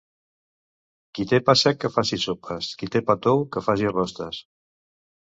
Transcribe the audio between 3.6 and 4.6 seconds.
faci rostes.